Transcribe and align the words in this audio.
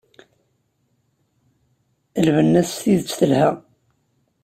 Lbenna-s 2.25 2.71
d 2.77 2.77
tidet 2.81 3.11
telha! 3.19 3.49